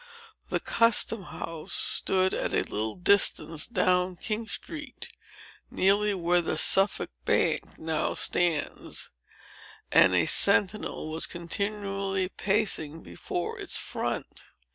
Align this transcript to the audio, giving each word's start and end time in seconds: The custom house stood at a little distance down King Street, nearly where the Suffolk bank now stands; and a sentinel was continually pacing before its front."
The 0.49 0.59
custom 0.59 1.21
house 1.25 1.73
stood 1.73 2.33
at 2.33 2.53
a 2.55 2.63
little 2.63 2.95
distance 2.95 3.67
down 3.67 4.15
King 4.15 4.47
Street, 4.47 5.09
nearly 5.69 6.15
where 6.15 6.41
the 6.41 6.57
Suffolk 6.57 7.11
bank 7.23 7.77
now 7.77 8.15
stands; 8.15 9.11
and 9.91 10.15
a 10.15 10.25
sentinel 10.25 11.11
was 11.11 11.27
continually 11.27 12.29
pacing 12.29 13.03
before 13.03 13.59
its 13.59 13.77
front." 13.77 14.45